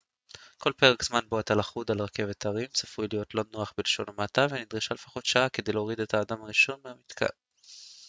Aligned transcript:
כל 0.57 0.71
פרק 0.77 1.03
זמן 1.03 1.19
בו 1.29 1.39
אתה 1.39 1.55
לכוד 1.55 1.91
על 1.91 2.01
רכבת 2.01 2.45
הרים 2.45 2.67
צפוי 2.67 3.07
להיות 3.11 3.35
לא 3.35 3.43
נוח 3.51 3.73
בלשון 3.77 4.05
המעטה 4.09 4.47
ונדרשה 4.49 4.93
לפחות 4.93 5.25
שעה 5.25 5.49
כדי 5.49 5.71
להוריד 5.71 5.99
את 5.99 6.13
האדם 6.13 6.43
הראשון 6.43 6.79
מהמתקן 6.83 7.25